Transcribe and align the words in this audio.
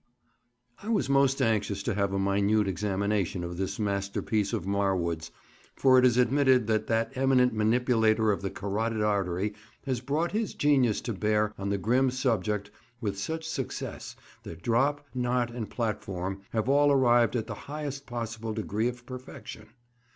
I 0.81 0.89
was 0.89 1.09
most 1.09 1.43
anxious 1.43 1.83
to 1.83 1.93
have 1.93 2.11
a 2.11 2.17
minute 2.17 2.67
examination 2.67 3.43
of 3.43 3.57
this 3.57 3.77
masterpiece 3.77 4.51
of 4.51 4.65
Marwood's, 4.65 5.29
for 5.75 5.99
it 5.99 6.05
is 6.07 6.17
admitted 6.17 6.65
that 6.65 6.87
that 6.87 7.11
eminent 7.15 7.53
manipulator 7.53 8.31
of 8.31 8.41
the 8.41 8.49
carotid 8.49 9.03
artery 9.03 9.53
has 9.85 9.99
brought 10.01 10.31
his 10.31 10.55
genius 10.55 11.01
to 11.01 11.13
bear 11.13 11.53
on 11.55 11.69
the 11.69 11.77
grim 11.77 12.09
subject 12.09 12.71
with 12.99 13.19
such 13.19 13.47
success 13.47 14.15
that 14.41 14.63
drop, 14.63 15.05
knot, 15.13 15.51
and 15.51 15.69
platform 15.69 16.41
have 16.49 16.67
all 16.67 16.91
arrived 16.91 17.35
at 17.35 17.45
the 17.45 17.53
highest 17.53 18.07
possible 18.07 18.53
degree 18.53 18.87
of 18.87 19.05
perfection. 19.05 19.67